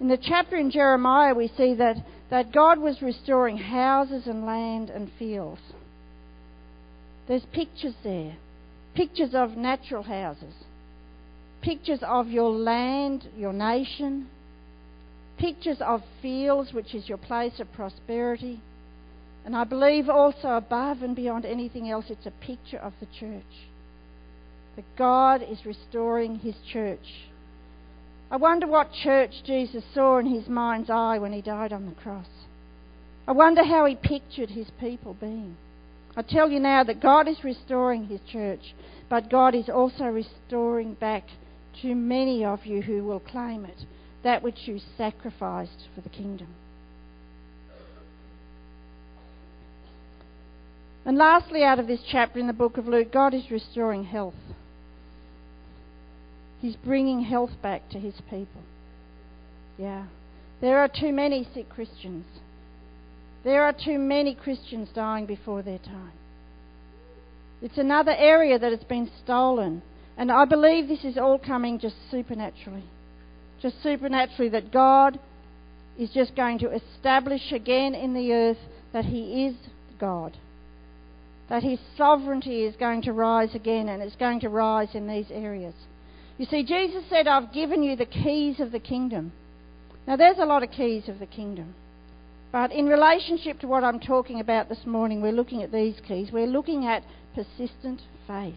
[0.00, 1.96] In the chapter in Jeremiah, we see that,
[2.30, 5.60] that God was restoring houses and land and fields.
[7.28, 8.36] There's pictures there.
[8.94, 10.54] pictures of natural houses,
[11.62, 14.28] pictures of your land, your nation,
[15.38, 18.60] pictures of fields, which is your place of prosperity.
[19.44, 23.42] And I believe also above and beyond anything else, it's a picture of the church.
[24.76, 27.26] That God is restoring his church.
[28.30, 32.00] I wonder what church Jesus saw in his mind's eye when he died on the
[32.00, 32.28] cross.
[33.26, 35.56] I wonder how he pictured his people being.
[36.16, 38.74] I tell you now that God is restoring his church,
[39.08, 41.24] but God is also restoring back
[41.82, 43.84] to many of you who will claim it
[44.22, 46.48] that which you sacrificed for the kingdom.
[51.04, 54.34] And lastly, out of this chapter in the book of Luke, God is restoring health.
[56.60, 58.62] He's bringing health back to his people.
[59.78, 60.06] Yeah.
[60.60, 62.26] There are too many sick Christians.
[63.44, 66.12] There are too many Christians dying before their time.
[67.62, 69.82] It's another area that has been stolen.
[70.16, 72.84] And I believe this is all coming just supernaturally.
[73.62, 75.18] Just supernaturally, that God
[75.98, 78.58] is just going to establish again in the earth
[78.92, 79.54] that He is
[79.98, 80.36] God.
[81.48, 85.30] That His sovereignty is going to rise again and it's going to rise in these
[85.30, 85.74] areas.
[86.38, 89.32] You see, Jesus said, I've given you the keys of the kingdom.
[90.06, 91.74] Now, there's a lot of keys of the kingdom.
[92.52, 96.30] But in relationship to what I'm talking about this morning, we're looking at these keys.
[96.32, 98.54] We're looking at persistent faith.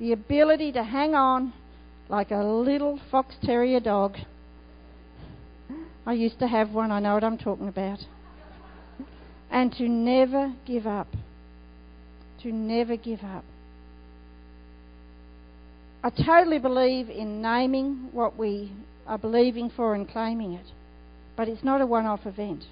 [0.00, 1.52] The ability to hang on
[2.08, 4.16] like a little fox terrier dog.
[6.06, 7.98] I used to have one, I know what I'm talking about.
[9.50, 11.08] And to never give up.
[12.42, 13.44] To never give up.
[16.02, 18.72] I totally believe in naming what we
[19.06, 20.66] are believing for and claiming it.
[21.36, 22.64] But it's not a one off event.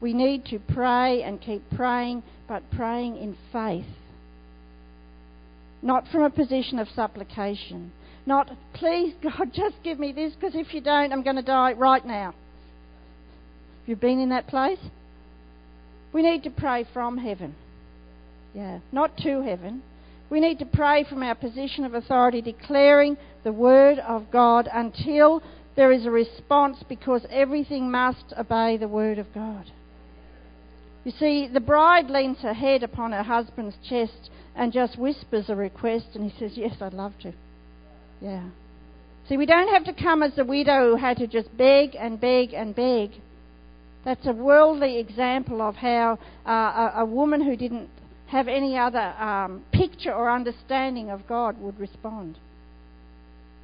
[0.00, 3.84] We need to pray and keep praying, but praying in faith.
[5.82, 7.92] Not from a position of supplication.
[8.26, 11.72] Not, please, God, just give me this, because if you don't, I'm going to die
[11.72, 12.34] right now.
[13.80, 14.78] Have you been in that place?
[16.12, 17.54] We need to pray from heaven.
[18.54, 19.82] Yeah, not to heaven.
[20.28, 25.42] We need to pray from our position of authority, declaring the word of God until
[25.76, 29.70] there is a response because everything must obey the word of God.
[31.04, 35.56] You see, the bride leans her head upon her husband's chest and just whispers a
[35.56, 37.32] request, and he says, Yes, I'd love to.
[38.20, 38.50] Yeah.
[39.28, 42.20] See, we don't have to come as the widow who had to just beg and
[42.20, 43.12] beg and beg.
[44.04, 47.90] That's a worldly example of how uh, a, a, woman who didn't
[48.26, 52.38] have any other um, picture or understanding of God would respond.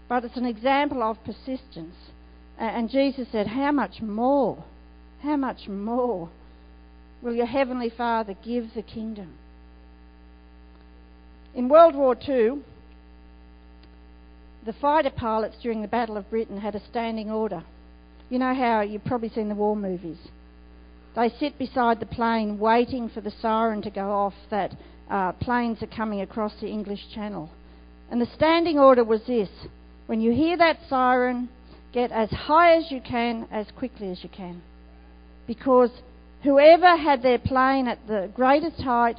[0.09, 1.95] But it's an example of persistence.
[2.59, 4.65] And Jesus said, How much more?
[5.23, 6.31] How much more
[7.23, 9.35] will your Heavenly Father give the kingdom?
[11.55, 12.63] In World War II,
[14.65, 17.65] the fighter pilots during the Battle of Britain had a standing order.
[18.29, 20.19] You know how you've probably seen the war movies.
[21.15, 24.77] They sit beside the plane waiting for the siren to go off that
[25.09, 27.51] uh, planes are coming across the English Channel.
[28.11, 29.49] And the standing order was this
[30.07, 31.49] when you hear that siren,
[31.93, 34.63] get as high as you can, as quickly as you can.
[35.47, 35.91] Because
[36.43, 39.19] whoever had their plane at the greatest height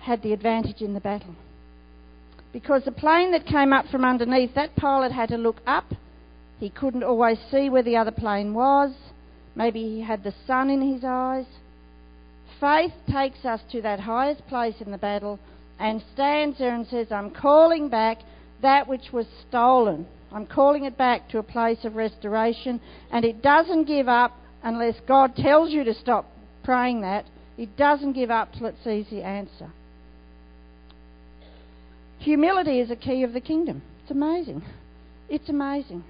[0.00, 1.34] had the advantage in the battle.
[2.52, 5.84] Because the plane that came up from underneath, that pilot had to look up.
[6.58, 8.92] He couldn't always see where the other plane was.
[9.54, 11.46] Maybe he had the sun in his eyes.
[12.60, 15.38] Faith takes us to that highest place in the battle
[15.78, 18.18] and stands there and says, I'm calling back
[18.62, 20.06] that which was stolen.
[20.32, 24.96] I'm calling it back to a place of restoration, and it doesn't give up unless
[25.06, 26.26] God tells you to stop
[26.64, 27.26] praying that.
[27.56, 29.70] It doesn't give up till it sees the answer.
[32.18, 33.82] Humility is a key of the kingdom.
[34.02, 34.62] It's amazing.
[35.28, 36.04] It's amazing.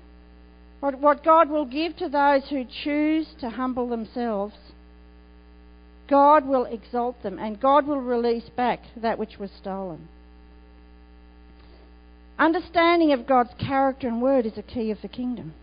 [0.81, 4.55] What, what God will give to those who choose to humble themselves,
[6.09, 10.09] God will exalt them and God will release back that which was stolen.
[12.39, 15.55] Understanding of God's character and word is a key of the kingdom.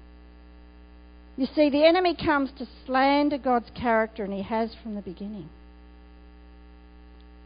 [1.38, 5.50] You see, the enemy comes to slander God's character, and he has from the beginning.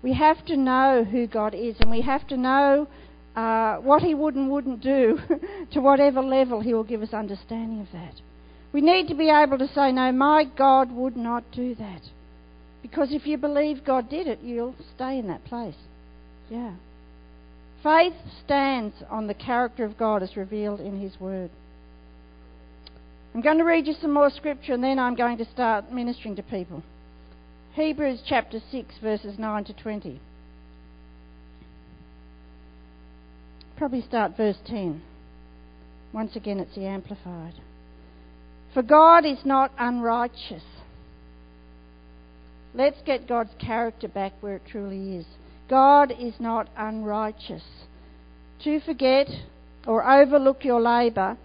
[0.02, 2.88] We have to know who God is, and we have to know
[3.36, 5.20] uh, what he would and wouldn't do
[5.72, 8.16] to whatever level he will give us understanding of that.
[8.74, 12.02] We need to be able to say, No, my God would not do that.
[12.82, 15.76] Because if you believe God did it, you'll stay in that place.
[16.50, 16.74] Yeah.
[17.84, 18.14] Faith
[18.44, 21.52] stands on the character of God as revealed in His Word.
[23.34, 26.36] I'm going to read you some more scripture and then I'm going to start ministering
[26.38, 26.84] to people.
[27.74, 30.20] Hebrews chapter 6, verses 9 to 20.
[33.78, 35.02] probably start verse 10.
[36.12, 37.54] Once again, it's the Amplified.
[38.74, 40.64] For God is not unrighteous.
[42.74, 45.26] Let's get God's character back where it truly is.
[45.70, 47.64] God is not unrighteous.
[48.64, 49.28] To forget
[49.86, 51.38] or overlook your labour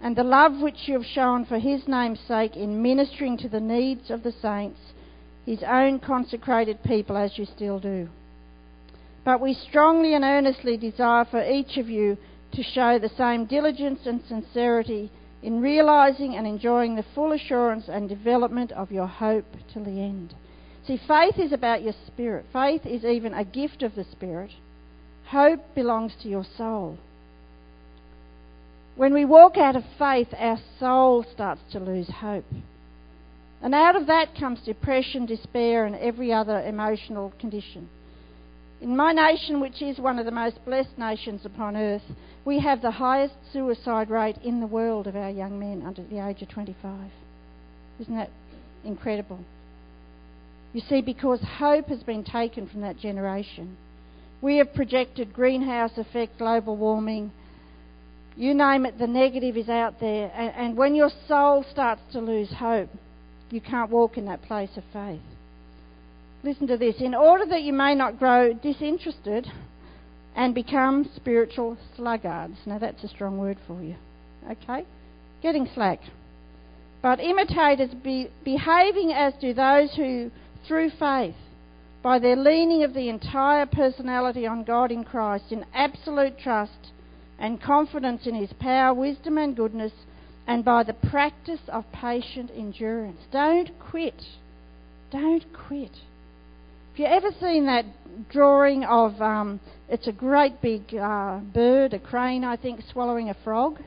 [0.00, 3.60] and the love which you have shown for his name's sake in ministering to the
[3.60, 4.78] needs of the saints,
[5.46, 8.08] his own consecrated people, as you still do.
[9.24, 12.18] But we strongly and earnestly desire for each of you
[12.52, 15.10] to show the same diligence and sincerity
[15.42, 20.34] in realizing and enjoying the full assurance and development of your hope till the end.
[20.86, 22.44] See, faith is about your spirit.
[22.52, 24.50] Faith is even a gift of the Spirit.
[25.28, 26.98] Hope belongs to your soul.
[28.96, 32.44] When we walk out of faith, our soul starts to lose hope.
[33.62, 37.88] And out of that comes depression, despair, and every other emotional condition.
[38.82, 42.02] In my nation, which is one of the most blessed nations upon earth,
[42.44, 46.24] we have the highest suicide rate in the world of our young men under the
[46.24, 47.10] age of 25.
[48.00, 48.30] Isn't that
[48.84, 49.40] incredible?
[50.74, 53.78] You see, because hope has been taken from that generation.
[54.42, 57.32] We have projected greenhouse effect, global warming,
[58.36, 60.30] you name it, the negative is out there.
[60.34, 62.90] And, and when your soul starts to lose hope,
[63.50, 65.20] you can't walk in that place of faith.
[66.42, 66.96] Listen to this.
[66.98, 69.46] In order that you may not grow disinterested
[70.34, 72.56] and become spiritual sluggards.
[72.66, 73.94] Now, that's a strong word for you.
[74.50, 74.84] Okay?
[75.42, 76.00] Getting slack.
[77.02, 80.30] But imitators be, behaving as do those who,
[80.66, 81.34] through faith,
[82.02, 86.90] by their leaning of the entire personality on God in Christ, in absolute trust
[87.38, 89.92] and confidence in His power, wisdom, and goodness,
[90.46, 93.20] and by the practice of patient endurance.
[93.32, 94.20] Don't quit.
[95.10, 95.92] Don't quit.
[96.92, 97.86] Have you ever seen that
[98.30, 103.36] drawing of, um, it's a great big uh, bird, a crane, I think, swallowing a
[103.42, 103.80] frog?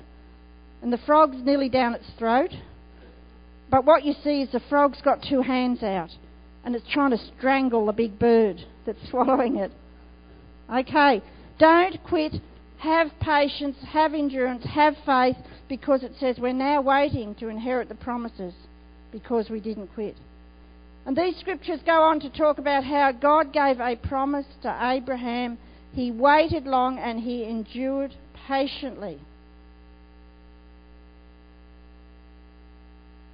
[0.81, 2.51] And the frog's nearly down its throat.
[3.69, 6.09] But what you see is the frog's got two hands out
[6.67, 9.71] and it's trying to strangle the big bird that's swallowing it.
[10.69, 11.21] Okay,
[11.57, 12.33] don't quit.
[12.79, 15.37] Have patience, have endurance, have faith,
[15.69, 18.53] because it says we're now waiting to inherit the promises
[19.13, 20.17] because we didn't quit.
[21.05, 25.57] And these scriptures go on to talk about how God gave a promise to Abraham.
[25.93, 28.13] He waited long and he endured
[28.45, 29.21] patiently.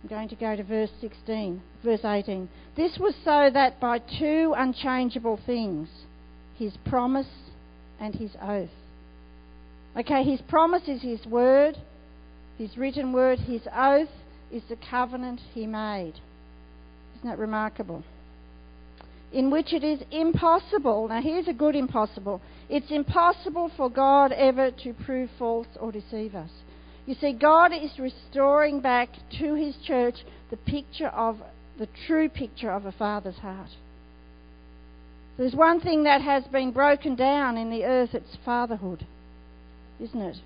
[0.04, 2.50] I'm going to go to verse 16, verse 18.
[2.76, 5.88] This was so that by two unchangeable things,
[6.58, 7.28] his promise
[8.02, 8.70] and his oath.
[9.98, 11.78] Okay, his promise is his word,
[12.58, 14.10] his written word, his oath
[14.52, 16.16] is the covenant he made.
[17.16, 18.04] Isn't that remarkable?
[19.32, 24.70] In which it is impossible, now here's a good impossible, it's impossible for God ever
[24.84, 26.50] to prove false or deceive us.
[27.06, 30.16] You see, God is restoring back to His church
[30.50, 31.38] the picture of,
[31.78, 33.70] the true picture of a father's heart.
[35.38, 39.06] There's one thing that has been broken down in the earth, it's fatherhood,
[40.00, 40.38] isn't it?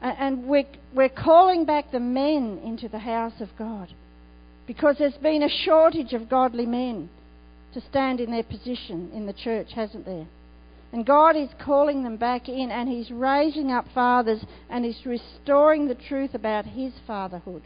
[0.00, 3.92] And we're, we're calling back the men into the house of God
[4.66, 7.08] because there's been a shortage of godly men
[7.72, 10.26] to stand in their position in the church, hasn't there?
[10.94, 15.88] And God is calling them back in and He's raising up fathers and He's restoring
[15.88, 17.62] the truth about His fatherhood.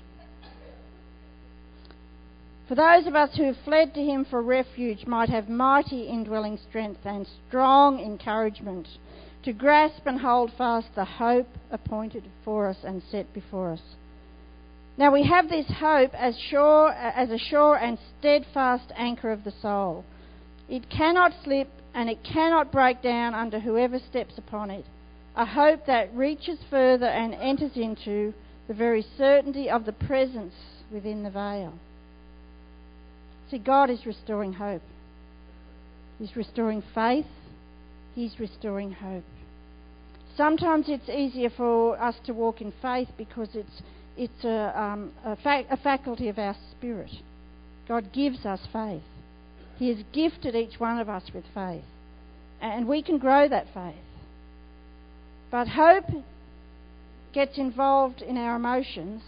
[2.66, 6.58] For those of us who have fled to Him for refuge might have mighty indwelling
[6.70, 8.88] strength and strong encouragement
[9.42, 13.82] to grasp and hold fast the hope appointed for us and set before us.
[14.96, 19.52] Now we have this hope as, sure, as a sure and steadfast anchor of the
[19.60, 20.06] soul.
[20.70, 24.84] It cannot slip and it cannot break down under whoever steps upon it.
[25.34, 28.32] A hope that reaches further and enters into
[28.68, 30.54] the very certainty of the presence
[30.92, 31.72] within the veil.
[33.50, 34.82] See, God is restoring hope.
[36.20, 37.26] He's restoring faith.
[38.14, 39.24] He's restoring hope.
[40.36, 43.82] Sometimes it's easier for us to walk in faith because it's
[44.16, 45.36] it's a, um, a,
[45.68, 47.10] a faculty of our spirit.
[47.88, 49.02] God gives us faith.
[49.78, 51.84] He has gifted each one of us with faith.
[52.60, 53.94] And we can grow that faith.
[55.50, 56.04] But hope
[57.32, 59.22] gets involved in our emotions.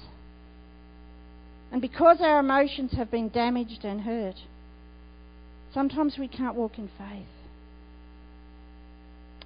[1.70, 4.34] And because our emotions have been damaged and hurt,
[5.72, 7.26] sometimes we can't walk in faith.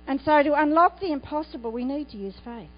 [0.07, 2.69] And so, to unlock the impossible, we need to use faith.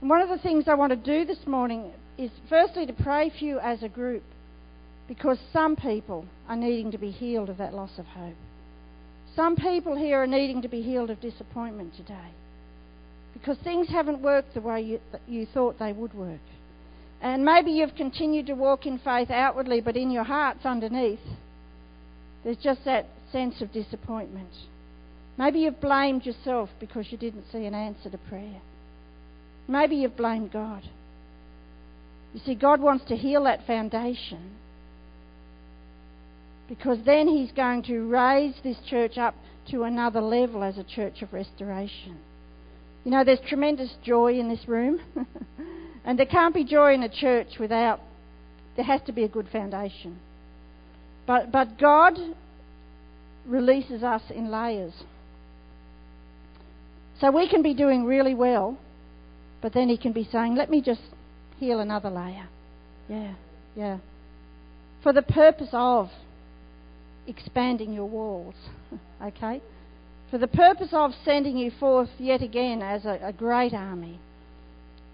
[0.00, 3.30] And one of the things I want to do this morning is firstly to pray
[3.36, 4.22] for you as a group
[5.08, 8.34] because some people are needing to be healed of that loss of hope.
[9.36, 12.30] Some people here are needing to be healed of disappointment today
[13.32, 16.40] because things haven't worked the way you, you thought they would work.
[17.20, 21.20] And maybe you've continued to walk in faith outwardly, but in your hearts underneath,
[22.44, 24.50] there's just that sense of disappointment.
[25.36, 28.60] Maybe you've blamed yourself because you didn't see an answer to prayer.
[29.66, 30.82] Maybe you've blamed God.
[32.34, 34.50] You see, God wants to heal that foundation
[36.68, 39.34] because then He's going to raise this church up
[39.70, 42.18] to another level as a church of restoration.
[43.04, 45.00] You know, there's tremendous joy in this room,
[46.04, 48.00] and there can't be joy in a church without,
[48.76, 50.18] there has to be a good foundation.
[51.26, 52.14] But, but God
[53.46, 54.92] releases us in layers.
[57.20, 58.78] So we can be doing really well,
[59.62, 61.00] but then He can be saying, let me just
[61.58, 62.48] heal another layer.
[63.08, 63.34] Yeah,
[63.76, 63.98] yeah.
[65.02, 66.08] For the purpose of
[67.26, 68.54] expanding your walls.
[69.22, 69.60] okay?
[70.30, 74.18] For the purpose of sending you forth yet again as a, a great army.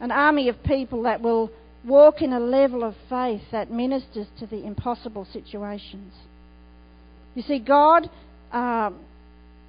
[0.01, 1.51] An army of people that will
[1.85, 6.13] walk in a level of faith that ministers to the impossible situations.
[7.35, 8.11] You see, God
[8.53, 9.01] um,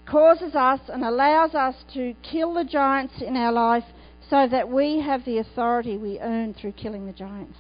[0.06, 3.84] causes us and allows us to kill the giants in our life
[4.30, 7.58] so that we have the authority we earn through killing the giants.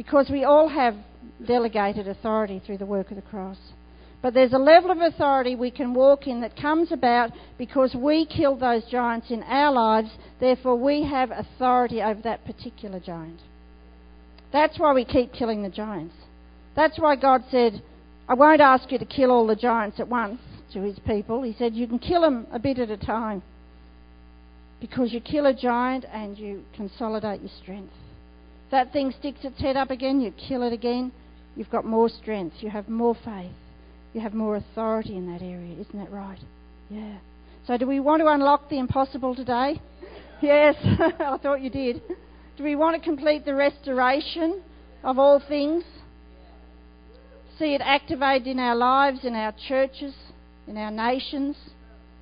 [0.00, 0.94] Because we all have
[1.46, 3.58] delegated authority through the work of the cross.
[4.22, 8.24] But there's a level of authority we can walk in that comes about because we
[8.24, 10.08] killed those giants in our lives,
[10.40, 13.40] therefore we have authority over that particular giant.
[14.54, 16.14] That's why we keep killing the giants.
[16.74, 17.82] That's why God said,
[18.26, 20.40] I won't ask you to kill all the giants at once
[20.72, 21.42] to his people.
[21.42, 23.42] He said, You can kill them a bit at a time
[24.80, 27.92] because you kill a giant and you consolidate your strength.
[28.70, 31.12] That thing sticks its head up again, you kill it again,
[31.56, 33.52] you've got more strength, you have more faith,
[34.12, 35.72] you have more authority in that area.
[35.72, 36.38] Isn't that right?
[36.88, 37.18] Yeah.
[37.66, 39.80] So, do we want to unlock the impossible today?
[40.42, 40.74] Yes,
[41.20, 42.00] I thought you did.
[42.56, 44.62] Do we want to complete the restoration
[45.04, 45.84] of all things?
[47.58, 50.14] See it activated in our lives, in our churches,
[50.66, 51.56] in our nations?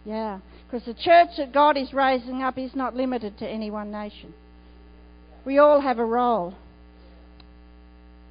[0.04, 0.40] Yeah.
[0.66, 4.34] Because the church that God is raising up is not limited to any one nation.
[5.48, 6.52] We all have a role.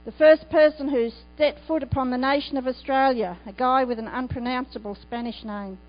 [0.06, 4.08] The first person who set foot upon the nation of Australia, a guy with an
[4.08, 5.80] unpronounceable Spanish name,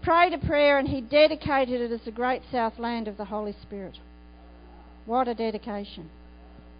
[0.00, 3.52] prayed a prayer and he dedicated it as the great south land of the Holy
[3.62, 3.98] Spirit.
[5.06, 6.08] What a dedication!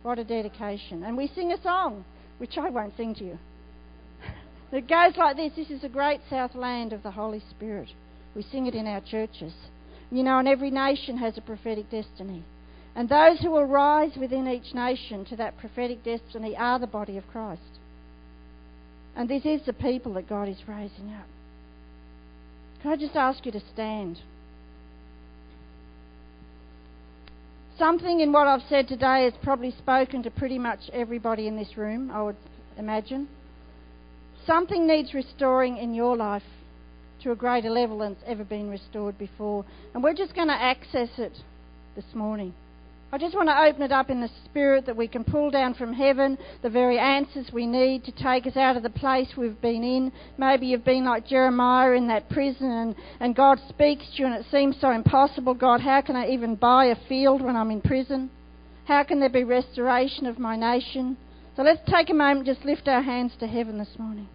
[0.03, 1.03] What a dedication.
[1.03, 2.05] And we sing a song,
[2.39, 3.39] which I won't sing to you.
[4.71, 7.89] It goes like this This is the great south land of the Holy Spirit.
[8.37, 9.53] We sing it in our churches.
[10.13, 12.45] You know, and every nation has a prophetic destiny.
[12.95, 17.17] And those who will rise within each nation to that prophetic destiny are the body
[17.17, 17.63] of Christ.
[19.17, 21.27] And this is the people that God is raising up.
[22.83, 24.19] Can I just ask you to stand?
[27.79, 31.77] Something in what I've said today has probably spoken to pretty much everybody in this
[31.77, 32.37] room, I would
[32.77, 33.29] imagine.
[34.47, 36.43] Something needs restoring in your life
[37.23, 39.65] to a greater level than it's ever been restored before.
[39.95, 41.33] And we're just going to access it
[41.95, 42.55] this morning.
[43.13, 45.75] I just want to open it up in the spirit that we can pull down
[45.75, 49.61] from heaven the very answers we need to take us out of the place we've
[49.61, 50.13] been in.
[50.39, 54.37] Maybe you've been like Jeremiah in that prison and, and God speaks to you and
[54.37, 55.55] it seems so impossible.
[55.55, 58.31] God, how can I even buy a field when I'm in prison?
[58.85, 61.17] How can there be restoration of my nation?
[61.57, 64.29] So let's take a moment, just lift our hands to heaven this morning.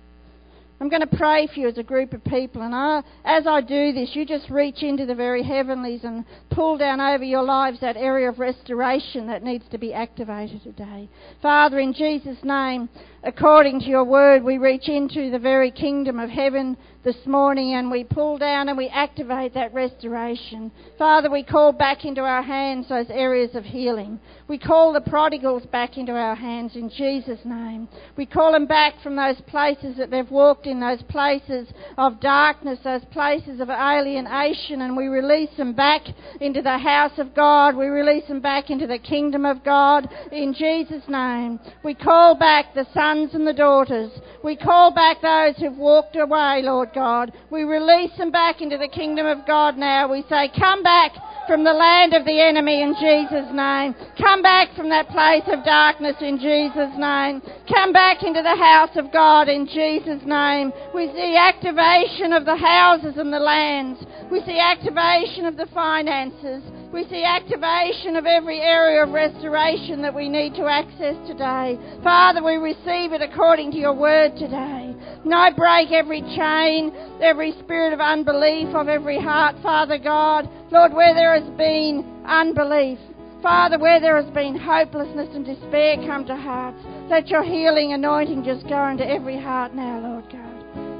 [0.80, 3.62] I'm going to pray for you as a group of people, and I, as I
[3.62, 7.80] do this, you just reach into the very heavenlies and pull down over your lives
[7.80, 11.08] that area of restoration that needs to be activated today.
[11.42, 12.90] Father, in Jesus' name,
[13.26, 17.92] according to your word, we reach into the very kingdom of heaven this morning and
[17.92, 20.72] we pull down and we activate that restoration.
[20.98, 24.20] Father, we call back into our hands those areas of healing.
[24.48, 27.88] We call the prodigals back into our hands in Jesus' name.
[28.18, 31.68] We call them back from those places that they've walked in, those places
[31.98, 36.02] of darkness, those places of alienation, and we release them back
[36.42, 37.76] into the house of God.
[37.76, 41.60] We release them back into the kingdom of God in Jesus' name.
[41.84, 44.12] We call back the sons and the daughters.
[44.44, 47.32] We call back those who've walked away, Lord God.
[47.50, 50.12] We release them back into the kingdom of God now.
[50.12, 51.14] We say, Come back
[51.48, 53.96] from the land of the enemy in Jesus' name.
[54.18, 57.42] Come back from that place of darkness in Jesus' name.
[57.72, 60.74] Come back into the house of God in Jesus' name.
[60.94, 64.04] We see activation of the houses and the lands.
[64.32, 66.64] We see activation of the finances.
[66.94, 71.78] We see activation of every area of restoration that we need to access today.
[72.04, 74.96] Father, we receive it according to your word today.
[75.24, 80.48] And I break every chain, every spirit of unbelief of every heart, Father God.
[80.72, 83.00] Lord, where there has been unbelief,
[83.42, 86.80] Father, where there has been hopelessness and despair come to hearts,
[87.10, 90.45] let your healing anointing just go into every heart now, Lord God.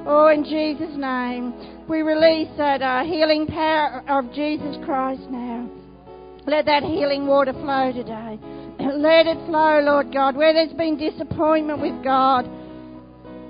[0.08, 1.52] Oh, in Jesus' name,
[1.90, 5.68] we release that uh, healing power of Jesus Christ now.
[6.46, 8.38] Let that healing water flow today.
[8.80, 12.46] Let it flow, Lord God, where there's been disappointment with God.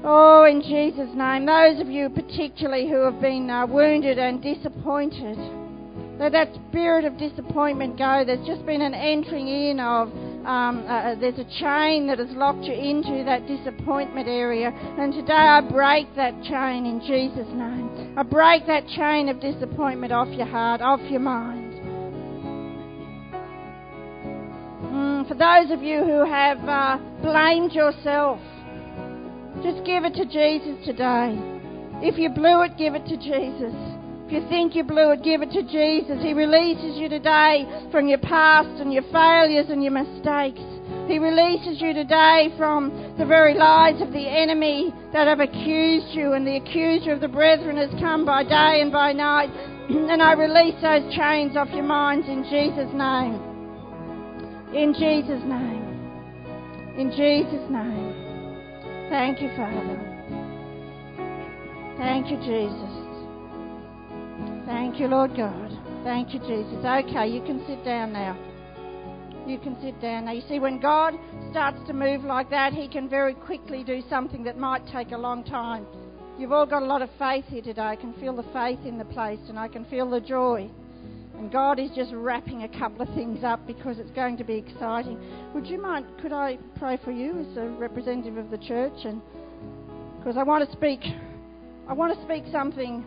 [0.05, 5.37] Oh, in Jesus' name, those of you particularly who have been uh, wounded and disappointed,
[6.19, 8.23] let that spirit of disappointment go.
[8.25, 10.07] There's just been an entering in of,
[10.45, 14.69] um, uh, uh, there's a chain that has locked you into that disappointment area.
[14.71, 18.13] And today I break that chain in Jesus' name.
[18.17, 21.73] I break that chain of disappointment off your heart, off your mind.
[24.93, 28.39] Mm, for those of you who have uh, blamed yourself,
[29.63, 31.35] just give it to Jesus today.
[32.03, 33.73] If you blew it, give it to Jesus.
[34.25, 36.17] If you think you blew it, give it to Jesus.
[36.23, 37.61] He releases you today
[37.91, 40.65] from your past and your failures and your mistakes.
[41.05, 46.33] He releases you today from the very lies of the enemy that have accused you,
[46.33, 49.49] and the accuser of the brethren has come by day and by night.
[49.89, 53.37] and I release those chains off your minds in Jesus' name.
[54.73, 55.85] In Jesus' name.
[56.97, 58.09] In Jesus' name.
[59.09, 60.01] Thank you, Father.
[61.99, 62.94] Thank you, Jesus.
[64.65, 65.77] Thank you, Lord God.
[66.03, 66.83] Thank you, Jesus.
[66.83, 68.35] Okay, you can sit down now.
[69.45, 70.31] You can sit down now.
[70.31, 71.13] You see, when God
[71.51, 75.17] starts to move like that, He can very quickly do something that might take a
[75.17, 75.85] long time.
[76.39, 77.81] You've all got a lot of faith here today.
[77.81, 80.69] I can feel the faith in the place and I can feel the joy.
[81.37, 84.55] And God is just wrapping a couple of things up because it's going to be
[84.55, 85.19] exciting.
[85.53, 89.05] Would you mind, could I pray for you as a representative of the church?
[89.05, 89.21] And
[90.17, 91.01] because I want to speak,
[91.87, 93.05] I want to speak something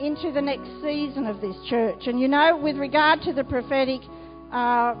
[0.00, 2.06] into the next season of this church.
[2.06, 4.00] And you know, with regard to the prophetic,
[4.52, 4.94] uh,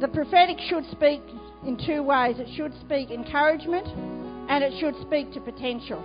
[0.00, 1.22] the prophetic should speak
[1.66, 2.36] in two ways.
[2.38, 3.86] It should speak encouragement
[4.48, 6.02] and it should speak to potential.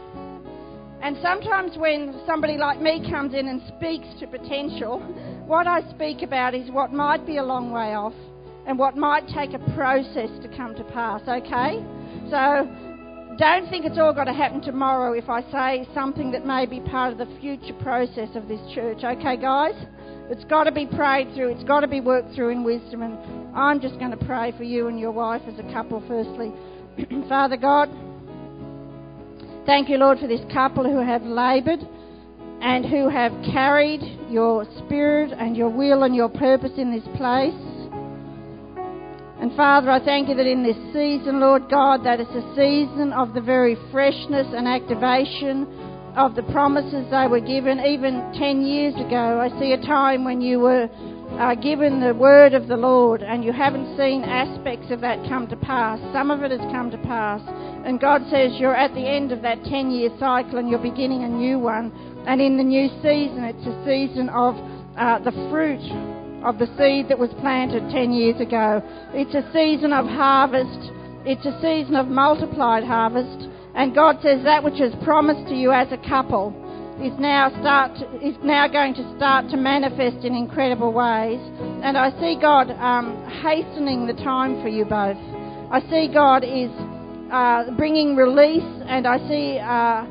[1.01, 4.99] And sometimes when somebody like me comes in and speaks to potential,
[5.45, 8.13] what I speak about is what might be a long way off
[8.65, 11.83] and what might take a process to come to pass, okay?
[12.29, 12.67] So
[13.37, 16.79] don't think it's all got to happen tomorrow if I say something that may be
[16.79, 19.75] part of the future process of this church, okay, guys?
[20.29, 23.17] It's got to be prayed through, it's got to be worked through in wisdom, and
[23.55, 26.51] I'm just going to pray for you and your wife as a couple, firstly.
[27.29, 27.89] Father God,
[29.67, 31.81] Thank you, Lord, for this couple who have laboured
[32.61, 37.53] and who have carried your spirit and your will and your purpose in this place.
[39.39, 43.13] And Father, I thank you that in this season, Lord God, that it's a season
[43.13, 45.67] of the very freshness and activation
[46.17, 49.39] of the promises they were given even 10 years ago.
[49.39, 50.89] I see a time when you were
[51.37, 55.47] uh, given the word of the Lord and you haven't seen aspects of that come
[55.49, 55.99] to pass.
[56.11, 57.41] Some of it has come to pass.
[57.85, 61.23] And God says you're at the end of that 10 year cycle and you're beginning
[61.23, 61.93] a new one.
[62.25, 64.55] And in the new season, it's a season of
[64.97, 68.81] uh, the fruit of the seed that was planted 10 years ago.
[69.13, 70.91] It's a season of harvest.
[71.25, 73.49] It's a season of multiplied harvest.
[73.75, 76.53] And God says that which is promised to you as a couple
[77.01, 81.39] is now start to, is now going to start to manifest in incredible ways.
[81.83, 85.17] And I see God um, hastening the time for you both.
[85.69, 86.71] I see God is
[87.31, 90.07] uh, bringing release, and I see uh,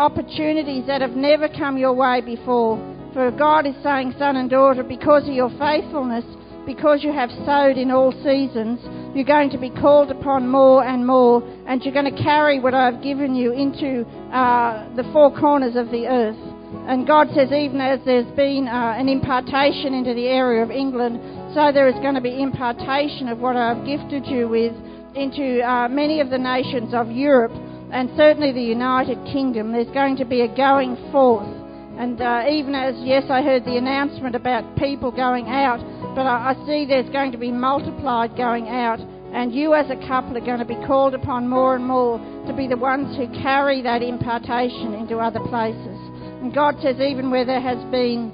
[0.00, 2.78] opportunities that have never come your way before.
[3.12, 6.24] For God is saying, son and daughter, because of your faithfulness,
[6.64, 8.78] because you have sowed in all seasons,
[9.16, 12.74] you're going to be called upon more and more, and you're going to carry what
[12.74, 16.38] I've given you into uh, the four corners of the earth.
[16.86, 21.18] And God says, even as there's been uh, an impartation into the area of England,
[21.52, 24.72] so there is going to be impartation of what I've gifted you with
[25.16, 27.52] into uh, many of the nations of Europe
[27.92, 29.72] and certainly the United Kingdom.
[29.72, 31.59] There's going to be a going forth.
[32.00, 35.84] And uh, even as, yes, I heard the announcement about people going out,
[36.16, 39.00] but I, I see there's going to be multiplied going out.
[39.34, 42.54] And you, as a couple, are going to be called upon more and more to
[42.56, 45.98] be the ones who carry that impartation into other places.
[46.40, 48.32] And God says, even where there has been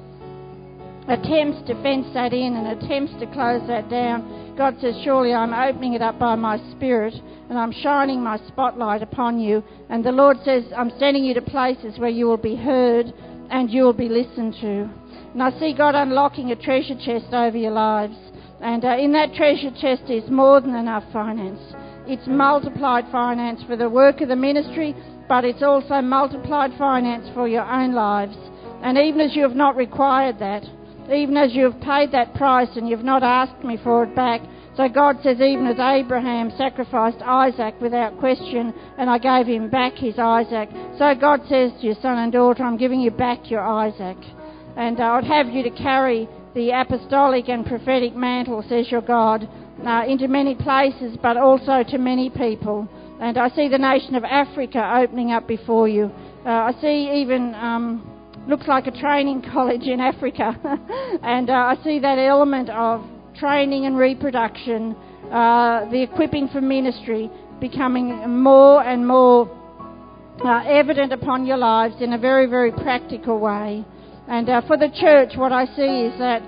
[1.09, 5.53] attempts to fence that in and attempts to close that down, God says, Surely I'm
[5.53, 7.15] opening it up by my Spirit
[7.51, 9.65] and I'm shining my spotlight upon you.
[9.91, 13.13] And the Lord says, I'm sending you to places where you will be heard
[13.51, 14.89] and you will be listened to.
[15.33, 18.17] And I see God unlocking a treasure chest over your lives.
[18.61, 21.61] And uh, in that treasure chest is more than enough finance.
[22.09, 24.95] It's multiplied finance for the work of the ministry
[25.29, 28.37] but it's also multiplied finance for your own lives.
[28.83, 30.63] And even as you have not required that,
[31.13, 34.41] even as you have paid that price and you've not asked me for it back,
[34.77, 39.95] so God says, even as Abraham sacrificed Isaac without question, and I gave him back
[39.95, 40.69] his Isaac,
[40.99, 44.19] so God says to your son and daughter, I'm giving you back your Isaac.
[44.77, 49.49] And I would have you to carry the apostolic and prophetic mantle, says your God,
[49.87, 52.87] uh, into many places, but also to many people.
[53.19, 56.11] And I see the nation of Africa opening up before you.
[56.45, 57.55] Uh, I see even.
[57.55, 58.13] Um,
[58.47, 60.55] looks like a training college in Africa.
[61.23, 63.05] and uh, I see that element of
[63.39, 64.97] training and reproduction,
[65.31, 67.31] uh, the equipping for ministry
[67.61, 69.51] becoming more and more
[70.45, 73.85] uh, evident upon your lives in a very, very practical way.
[74.29, 76.43] And uh, for the church, what I see is that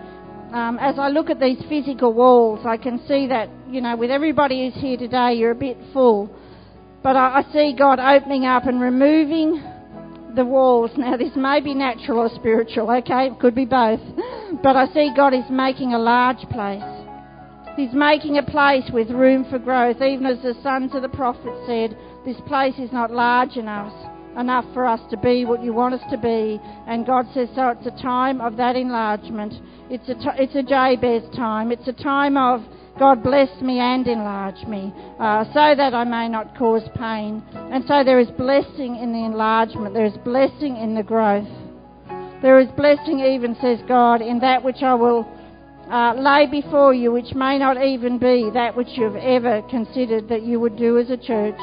[0.53, 4.11] um, as I look at these physical walls, I can see that, you know, with
[4.11, 6.31] everybody who's here today, you're a bit full.
[7.03, 9.63] But I, I see God opening up and removing
[10.35, 10.91] the walls.
[10.97, 13.27] Now, this may be natural or spiritual, okay?
[13.29, 14.01] It could be both.
[14.63, 16.83] But I see God is making a large place.
[17.77, 21.55] He's making a place with room for growth, even as the sons of the prophet
[21.67, 23.93] said, this place is not large enough
[24.39, 26.61] enough for us to be what you want us to be.
[26.87, 29.55] And God says, so it's a time of that enlargement.
[29.91, 31.73] It's a, t- it's a Jabez time.
[31.73, 32.63] It's a time of
[32.99, 37.43] God bless me and enlarge me, uh, so that I may not cause pain.
[37.55, 41.49] And so there is blessing in the enlargement, there is blessing in the growth.
[42.43, 45.27] There is blessing, even, says God, in that which I will
[45.91, 50.29] uh, lay before you, which may not even be that which you have ever considered
[50.29, 51.59] that you would do as a church.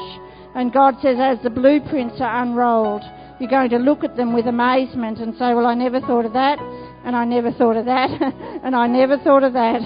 [0.54, 3.02] And God says, as the blueprints are unrolled,
[3.38, 6.32] you're going to look at them with amazement and say, Well, I never thought of
[6.32, 6.58] that
[7.06, 8.10] and I never thought of that,
[8.64, 9.80] and I never thought of that.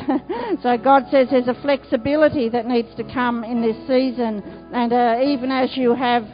[0.62, 4.42] so God says there's a flexibility that needs to come in this season,
[4.72, 6.24] and uh, even as you have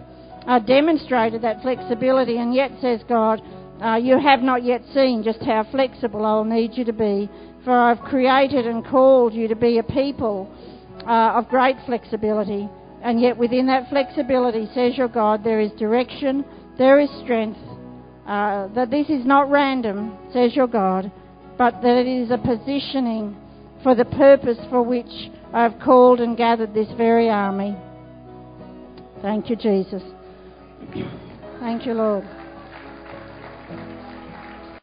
[0.46, 3.42] uh, demonstrated that flexibility, and yet says God,
[3.82, 7.28] uh, you have not yet seen just how flexible I'll need you to be,
[7.64, 10.48] for I've created and called you to be a people
[11.04, 12.68] uh, of great flexibility,
[13.02, 16.44] and yet within that flexibility, says your God, there is direction,
[16.78, 17.58] there is strength,
[18.26, 21.10] uh, that this is not random, says your God,
[21.56, 23.36] but that it is a positioning
[23.82, 27.76] for the purpose for which I have called and gathered this very army.
[29.22, 30.02] Thank you, Jesus.
[31.60, 32.24] Thank you, Lord.